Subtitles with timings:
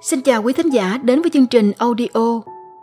[0.00, 2.40] Xin chào quý thính giả đến với chương trình audio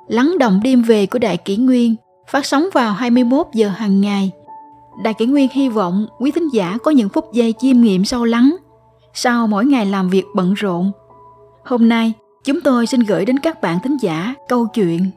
[0.07, 1.95] Lắng động đêm về của Đại Kỷ Nguyên
[2.27, 4.31] phát sóng vào 21 giờ hàng ngày.
[5.03, 8.25] Đại Kỷ Nguyên hy vọng quý thính giả có những phút giây chiêm nghiệm sâu
[8.25, 8.55] lắng
[9.13, 10.91] sau mỗi ngày làm việc bận rộn.
[11.65, 12.13] Hôm nay,
[12.45, 15.09] chúng tôi xin gửi đến các bạn thính giả câu chuyện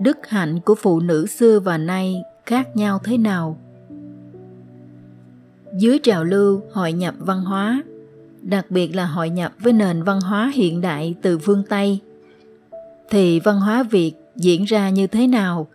[0.00, 2.14] Đức hạnh của phụ nữ xưa và nay
[2.46, 3.56] khác nhau thế nào?
[5.78, 7.82] Dưới trào lưu hội nhập văn hóa,
[8.42, 11.98] đặc biệt là hội nhập với nền văn hóa hiện đại từ phương Tây,
[13.10, 15.66] thì văn hóa Việt diễn ra như thế nào?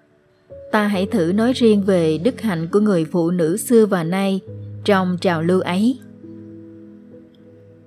[0.72, 4.40] Ta hãy thử nói riêng về đức hạnh của người phụ nữ xưa và nay
[4.86, 6.00] trong trào lưu ấy.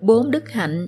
[0.01, 0.87] Bốn đức hạnh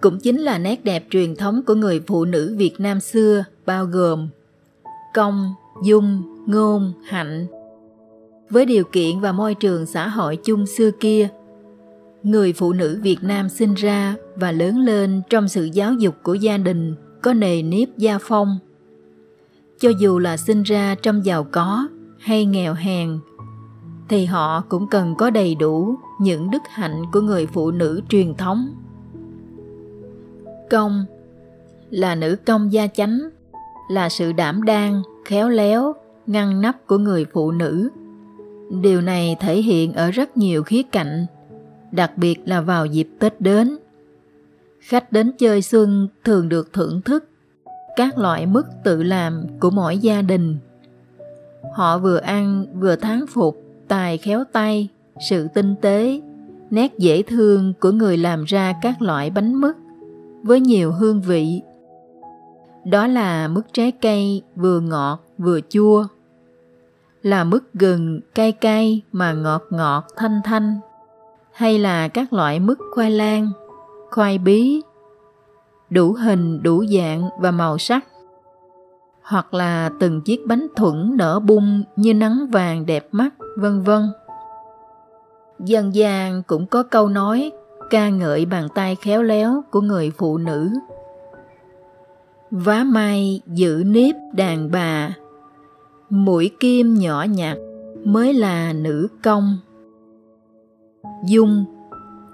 [0.00, 3.84] cũng chính là nét đẹp truyền thống của người phụ nữ Việt Nam xưa bao
[3.84, 4.28] gồm
[5.14, 7.46] công, dung, ngôn, hạnh.
[8.50, 11.28] Với điều kiện và môi trường xã hội chung xưa kia,
[12.26, 16.34] người phụ nữ Việt Nam sinh ra và lớn lên trong sự giáo dục của
[16.34, 18.58] gia đình có nề nếp gia phong.
[19.78, 23.18] Cho dù là sinh ra trong giàu có hay nghèo hèn,
[24.08, 28.34] thì họ cũng cần có đầy đủ những đức hạnh của người phụ nữ truyền
[28.34, 28.68] thống.
[30.70, 31.04] Công
[31.90, 33.18] là nữ công gia chánh,
[33.90, 35.94] là sự đảm đang, khéo léo,
[36.26, 37.90] ngăn nắp của người phụ nữ.
[38.82, 41.26] Điều này thể hiện ở rất nhiều khía cạnh,
[41.92, 43.76] đặc biệt là vào dịp Tết đến.
[44.80, 47.28] Khách đến chơi xuân thường được thưởng thức
[47.96, 50.56] các loại mứt tự làm của mỗi gia đình.
[51.74, 54.88] Họ vừa ăn vừa thán phục tài khéo tay,
[55.30, 56.20] sự tinh tế,
[56.70, 59.76] nét dễ thương của người làm ra các loại bánh mứt
[60.42, 61.62] với nhiều hương vị.
[62.84, 66.06] Đó là mứt trái cây vừa ngọt vừa chua,
[67.22, 70.76] là mứt gừng cay cay mà ngọt ngọt thanh thanh,
[71.56, 73.50] hay là các loại mứt khoai lang,
[74.10, 74.82] khoai bí,
[75.90, 78.04] đủ hình đủ dạng và màu sắc
[79.22, 84.02] hoặc là từng chiếc bánh thuẫn nở bung như nắng vàng đẹp mắt, vân vân.
[85.58, 87.52] Dân gian cũng có câu nói
[87.90, 90.70] ca ngợi bàn tay khéo léo của người phụ nữ.
[92.50, 95.14] Vá mai giữ nếp đàn bà,
[96.10, 97.56] mũi kim nhỏ nhặt
[98.04, 99.58] mới là nữ công.
[101.24, 101.64] Dung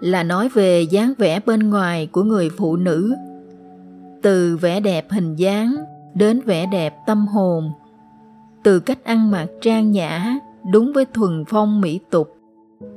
[0.00, 3.14] là nói về dáng vẻ bên ngoài của người phụ nữ,
[4.22, 5.76] từ vẻ đẹp hình dáng
[6.14, 7.72] đến vẻ đẹp tâm hồn.
[8.64, 10.38] Từ cách ăn mặc trang nhã
[10.72, 12.36] đúng với thuần phong mỹ tục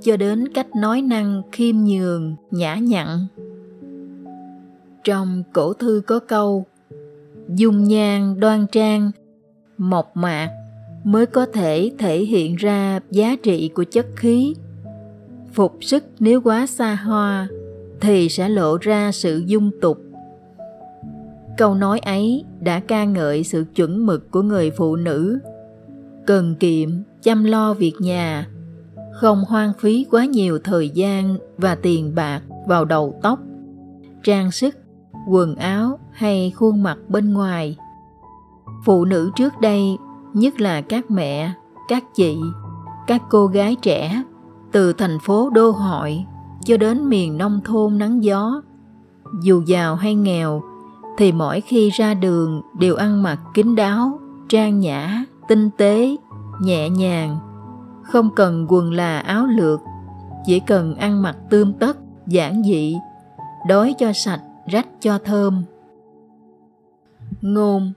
[0.01, 3.27] cho đến cách nói năng khiêm nhường nhã nhặn.
[5.03, 6.65] Trong cổ thư có câu
[7.49, 9.11] dung nhan đoan trang
[9.77, 10.49] mộc mạc
[11.03, 14.55] mới có thể thể hiện ra giá trị của chất khí
[15.55, 17.47] phục sức nếu quá xa hoa
[18.01, 20.05] thì sẽ lộ ra sự dung tục
[21.57, 25.39] Câu nói ấy đã ca ngợi sự chuẩn mực của người phụ nữ,
[26.27, 26.89] cần kiệm,
[27.23, 28.47] chăm lo việc nhà,
[29.13, 33.39] không hoang phí quá nhiều thời gian và tiền bạc vào đầu tóc,
[34.23, 34.75] trang sức,
[35.27, 37.77] quần áo hay khuôn mặt bên ngoài.
[38.85, 39.97] Phụ nữ trước đây,
[40.33, 41.51] nhất là các mẹ,
[41.87, 42.37] các chị,
[43.07, 44.23] các cô gái trẻ,
[44.75, 46.25] từ thành phố đô hội
[46.65, 48.61] cho đến miền nông thôn nắng gió,
[49.43, 50.61] dù giàu hay nghèo,
[51.17, 54.19] thì mỗi khi ra đường đều ăn mặc kín đáo,
[54.49, 56.15] trang nhã, tinh tế,
[56.61, 57.37] nhẹ nhàng,
[58.03, 59.79] không cần quần là áo lược,
[60.45, 61.97] chỉ cần ăn mặc tươm tất,
[62.27, 62.97] giản dị,
[63.67, 65.63] đói cho sạch, rách cho thơm.
[67.41, 67.93] Ngôn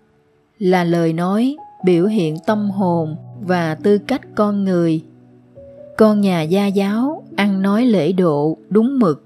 [0.59, 5.05] là lời nói biểu hiện tâm hồn và tư cách con người.
[5.99, 9.25] Con nhà gia giáo ăn nói lễ độ đúng mực,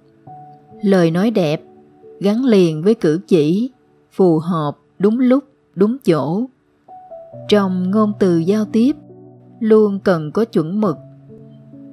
[0.82, 1.62] lời nói đẹp
[2.20, 3.70] gắn liền với cử chỉ
[4.12, 5.44] phù hợp đúng lúc
[5.74, 6.44] đúng chỗ.
[7.48, 8.96] Trong ngôn từ giao tiếp
[9.60, 10.96] luôn cần có chuẩn mực.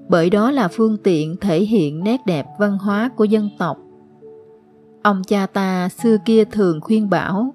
[0.09, 3.77] Bởi đó là phương tiện thể hiện nét đẹp văn hóa của dân tộc.
[5.03, 7.53] Ông cha ta xưa kia thường khuyên bảo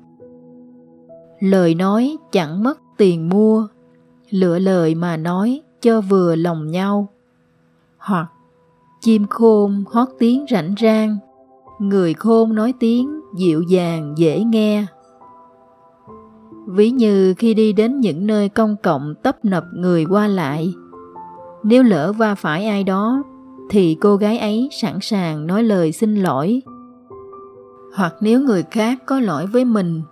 [1.41, 3.67] lời nói chẳng mất tiền mua
[4.31, 7.09] lựa lời mà nói cho vừa lòng nhau
[8.05, 8.27] hoặc
[9.01, 11.19] chim khôn hót tiếng rảnh rang,
[11.79, 14.87] người khôn nói tiếng dịu dàng, dễ nghe.
[16.67, 20.75] Ví như khi đi đến những nơi công cộng tấp nập người qua lại,
[21.63, 23.23] nếu lỡ va phải ai đó,
[23.71, 26.63] thì cô gái ấy sẵn sàng nói lời xin lỗi.
[27.97, 30.03] Hoặc nếu người khác có lỗi với mình,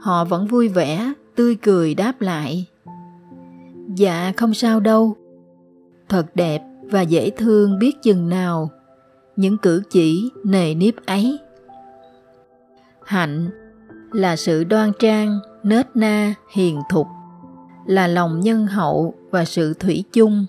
[0.00, 2.66] họ vẫn vui vẻ, tươi cười đáp lại.
[3.96, 5.16] Dạ không sao đâu.
[6.08, 8.70] Thật đẹp và dễ thương biết chừng nào
[9.36, 11.38] những cử chỉ nề nếp ấy.
[13.04, 13.50] Hạnh
[14.12, 17.06] là sự đoan trang, nết na, hiền thục,
[17.86, 20.46] là lòng nhân hậu và sự thủy chung.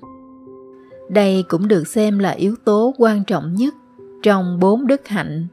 [1.10, 3.74] Đây cũng được xem là yếu tố quan trọng nhất
[4.24, 5.48] trong bốn đức hạnh,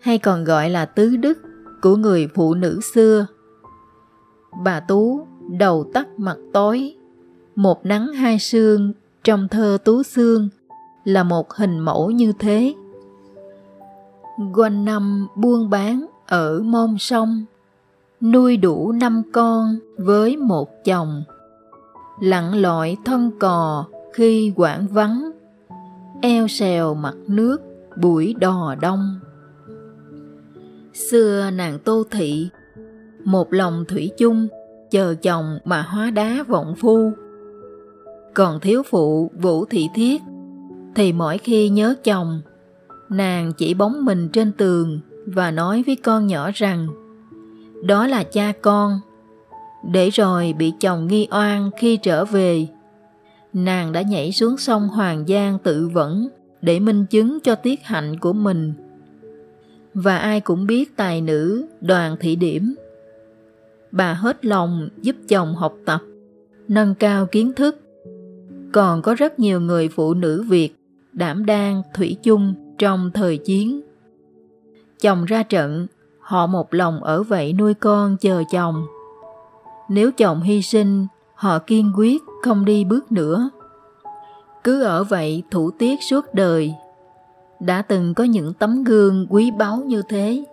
[0.00, 1.38] hay còn gọi là tứ đức
[1.82, 3.26] của người phụ nữ xưa.
[4.64, 5.26] Bà Tú
[5.58, 6.94] đầu tắt mặt tối,
[7.56, 8.92] một nắng hai sương
[9.24, 10.48] trong thơ Tú Xương
[11.04, 12.74] là một hình mẫu như thế.
[14.54, 17.44] Quanh năm buôn bán ở môn sông,
[18.20, 21.22] nuôi đủ năm con với một chồng.
[22.20, 25.30] Lặn lội thân cò khi quảng vắng,
[26.22, 27.60] eo sèo mặt nước
[27.96, 29.20] buổi đò đông.
[30.92, 32.48] Xưa nàng Tô Thị,
[33.24, 34.48] một lòng thủy chung,
[34.90, 37.12] chờ chồng mà hóa đá vọng phu.
[38.34, 40.22] Còn thiếu phụ Vũ Thị Thiết,
[40.94, 42.40] thì mỗi khi nhớ chồng,
[43.08, 46.88] nàng chỉ bóng mình trên tường và nói với con nhỏ rằng
[47.84, 49.00] đó là cha con,
[49.90, 52.66] để rồi bị chồng nghi oan khi trở về.
[53.52, 56.28] Nàng đã nhảy xuống sông Hoàng Giang tự vẫn
[56.62, 58.72] để minh chứng cho tiết hạnh của mình.
[59.94, 62.74] Và ai cũng biết tài nữ đoàn thị điểm.
[63.92, 66.00] Bà hết lòng giúp chồng học tập,
[66.68, 67.80] nâng cao kiến thức.
[68.72, 70.76] Còn có rất nhiều người phụ nữ Việt
[71.12, 73.80] đảm đang thủy chung trong thời chiến.
[75.00, 75.86] Chồng ra trận,
[76.20, 78.86] họ một lòng ở vậy nuôi con chờ chồng.
[79.88, 83.50] Nếu chồng hy sinh, họ kiên quyết không đi bước nữa.
[84.64, 86.74] Cứ ở vậy thủ tiết suốt đời.
[87.60, 90.44] Đã từng có những tấm gương quý báu như thế.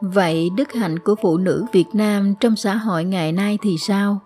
[0.00, 4.20] Vậy đức hạnh của phụ nữ Việt Nam trong xã hội ngày nay thì sao?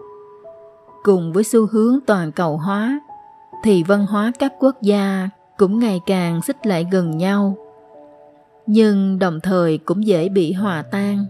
[1.02, 3.00] Cùng với xu hướng toàn cầu hóa,
[3.64, 7.56] thì văn hóa các quốc gia cũng ngày càng xích lại gần nhau
[8.72, 11.24] nhưng đồng thời cũng dễ bị hòa tan.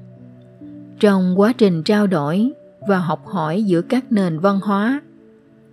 [1.00, 2.50] Trong quá trình trao đổi
[2.88, 5.00] và học hỏi giữa các nền văn hóa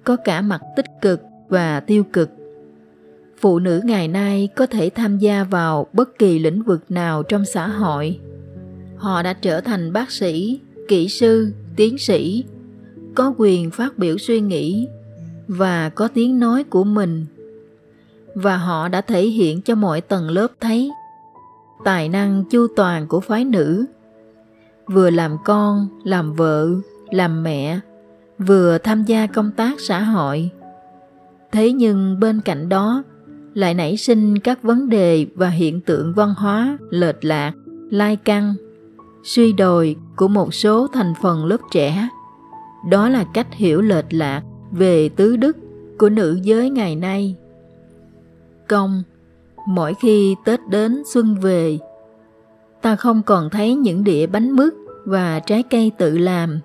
[0.04, 2.30] có cả mặt tích cực và tiêu cực.
[3.40, 7.46] Phụ nữ ngày nay có thể tham gia vào bất kỳ lĩnh vực nào trong
[7.46, 8.20] xã hội.
[8.98, 12.44] Họ đã trở thành bác sĩ kỹ sư tiến sĩ
[13.18, 14.88] có quyền phát biểu suy nghĩ
[15.48, 17.26] và có tiếng nói của mình,
[18.36, 20.92] và họ đã thể hiện cho mọi tầng lớp thấy
[21.84, 23.86] tài năng chu toàn của phái nữ,
[24.88, 26.70] vừa làm con, làm vợ,
[27.12, 27.80] làm mẹ,
[28.40, 30.50] vừa tham gia công tác xã hội.
[31.52, 33.04] Thế nhưng bên cạnh đó
[33.54, 37.54] lại nảy sinh các vấn đề và hiện tượng văn hóa lệch lạc,
[37.90, 38.56] lai căng,
[39.24, 42.10] suy đồi của một số thành phần lớp trẻ
[42.90, 44.42] đó là cách hiểu lệch lạc
[44.72, 45.58] về tứ đức
[45.98, 47.36] của nữ giới ngày nay.
[48.68, 49.04] Công,
[49.68, 51.80] mỗi khi tết đến xuân về,
[52.82, 54.74] ta không còn thấy những đĩa bánh mứt
[55.06, 56.60] và trái cây tự làm,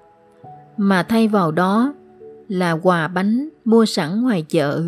[0.77, 1.95] mà thay vào đó
[2.49, 4.83] là quà bánh mua sẵn ngoài chợ.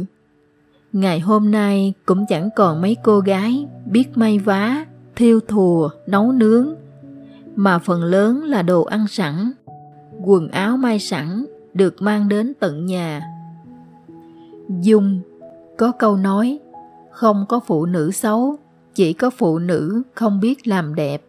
[0.93, 4.85] Ngày hôm nay cũng chẳng còn mấy cô gái biết may vá,
[5.17, 6.75] thiêu thùa, nấu nướng,
[7.57, 9.53] mà phần lớn là đồ ăn sẵn
[10.27, 13.23] quần áo may sẵn được mang đến tận nhà.
[14.81, 15.21] Dung
[15.79, 16.59] có câu nói,
[17.11, 18.57] không có phụ nữ xấu,
[18.95, 21.23] chỉ có phụ nữ không biết làm đẹp.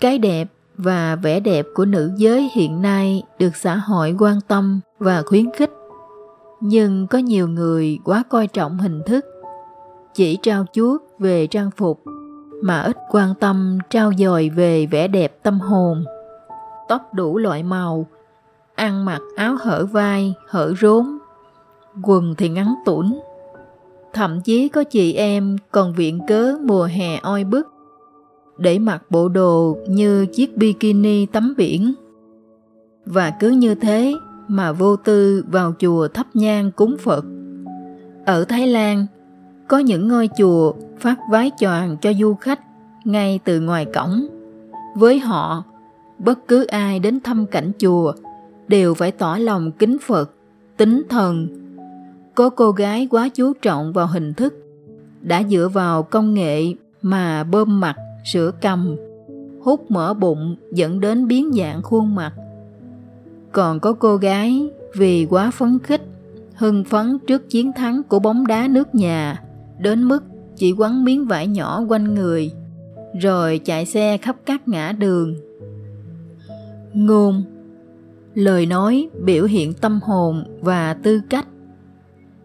[0.00, 4.80] Cái đẹp và vẻ đẹp của nữ giới hiện nay được xã hội quan tâm
[4.98, 5.70] và khuyến khích,
[6.60, 9.24] nhưng có nhiều người quá coi trọng hình thức,
[10.14, 12.02] chỉ trao chuốt về trang phục
[12.62, 16.04] mà ít quan tâm trao dồi về vẻ đẹp tâm hồn
[16.88, 18.06] tóc đủ loại màu,
[18.74, 21.18] ăn mặc áo hở vai, hở rốn,
[22.02, 23.12] quần thì ngắn tủn.
[24.12, 27.68] Thậm chí có chị em còn viện cớ mùa hè oi bức,
[28.58, 31.94] để mặc bộ đồ như chiếc bikini tắm biển.
[33.06, 34.14] Và cứ như thế
[34.48, 37.24] mà vô tư vào chùa thắp nhang cúng phật.
[38.26, 39.06] Ở thái lan,
[39.68, 42.60] có những ngôi chùa phát vái choàng cho du khách
[43.04, 44.26] ngay từ ngoài cổng.
[44.94, 45.64] Với họ
[46.24, 48.12] bất cứ ai đến thăm cảnh chùa
[48.68, 50.30] đều phải tỏ lòng kính phật,
[50.76, 51.48] tính thần.
[52.34, 54.54] Có cô gái quá chú trọng vào hình thức,
[55.20, 57.96] đã dựa vào công nghệ mà bơm mặt
[58.32, 58.96] sữa cầm,
[59.62, 62.32] hút mỡ bụng dẫn đến biến dạng khuôn mặt.
[63.52, 66.02] Còn có cô gái vì quá phấn khích,
[66.54, 69.42] hưng phấn trước chiến thắng của bóng đá nước nhà,
[69.78, 70.24] đến mức
[70.56, 72.50] chỉ quấn miếng vải nhỏ quanh người,
[73.20, 75.34] rồi chạy xe khắp các ngã đường
[76.94, 77.44] ngôn
[78.34, 81.46] lời nói biểu hiện tâm hồn và tư cách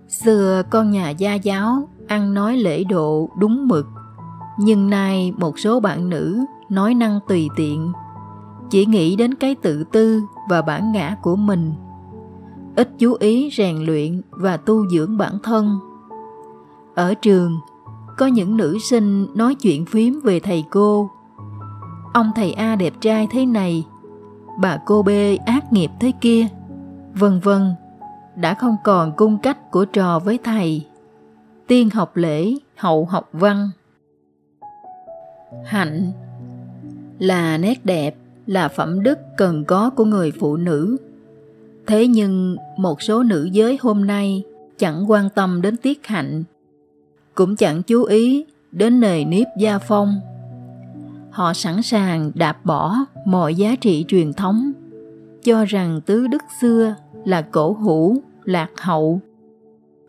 [0.10, 3.88] Xưa con nhà gia giáo ăn nói lễ độ đúng mực,
[4.60, 6.40] nhưng nay một số bạn nữ
[6.70, 7.92] nói năng tùy tiện,
[8.70, 11.74] chỉ nghĩ đến cái tự tư và bản ngã của mình,
[12.76, 15.80] ít chú ý rèn luyện và tu dưỡng bản thân.
[16.96, 17.60] Ở trường,
[18.18, 21.10] có những nữ sinh nói chuyện phím về thầy cô.
[22.14, 23.86] Ông thầy A đẹp trai thế này,
[24.62, 26.48] bà cô bê ác nghiệp thế kia,
[27.14, 27.74] vân vân,
[28.36, 30.86] đã không còn cung cách của trò với thầy.
[31.68, 33.70] Tiên học lễ, hậu học văn.
[35.66, 36.12] Hạnh
[37.20, 38.16] là nét đẹp,
[38.48, 40.98] là phẩm đức cần có của người phụ nữ.
[41.88, 44.44] Thế nhưng một số nữ giới hôm nay
[44.78, 46.44] chẳng quan tâm đến tiết hạnh
[47.36, 50.22] cũng chẳng chú ý đến nề nếp gia phong.
[51.32, 52.96] Họ sẵn sàng đạp bỏ
[53.32, 54.72] mọi giá trị truyền thống,
[55.44, 56.96] cho rằng tứ đức xưa
[57.26, 59.22] là cổ hủ, lạc hậu.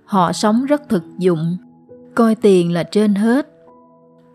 [0.05, 1.57] Họ sống rất thực dụng,
[2.15, 3.49] coi tiền là trên hết.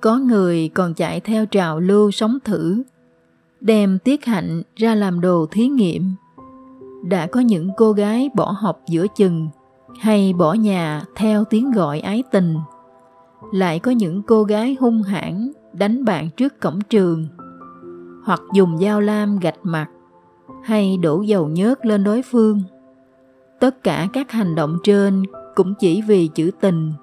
[0.01, 2.83] Có người còn chạy theo trào lưu sống thử,
[3.61, 6.11] đem tiết hạnh ra làm đồ thí nghiệm.
[7.03, 9.49] Đã có những cô gái bỏ học giữa chừng
[9.99, 12.57] hay bỏ nhà theo tiếng gọi ái tình
[13.51, 17.27] lại có những cô gái hung hãn đánh bạn trước cổng trường
[18.25, 19.88] hoặc dùng dao lam gạch mặt
[20.63, 22.62] hay đổ dầu nhớt lên đối phương.
[23.60, 25.24] Tất cả các hành động trên
[25.55, 26.94] cũng chỉ vì chữ tình,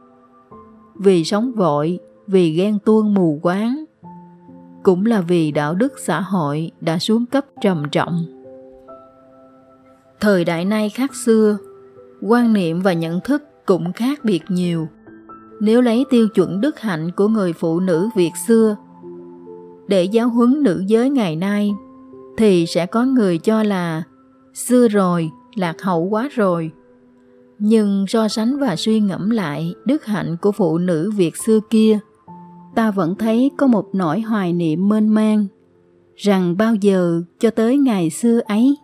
[0.94, 3.84] vì sống vội, vì ghen tuông mù quáng,
[4.82, 8.24] cũng là vì đạo đức xã hội đã xuống cấp trầm trọng.
[10.20, 11.58] Thời đại nay khác xưa,
[12.22, 14.88] quan niệm và nhận thức cũng khác biệt nhiều.
[15.60, 18.76] Nếu lấy tiêu chuẩn đức hạnh của người phụ nữ Việt xưa
[19.88, 21.70] để giáo huấn nữ giới ngày nay
[22.36, 24.02] thì sẽ có người cho là
[24.54, 26.70] xưa rồi, lạc hậu quá rồi.
[27.58, 31.98] Nhưng so sánh và suy ngẫm lại đức hạnh của phụ nữ Việt xưa kia,
[32.74, 35.46] ta vẫn thấy có một nỗi hoài niệm mênh mang
[36.16, 38.76] rằng bao giờ cho tới ngày xưa ấy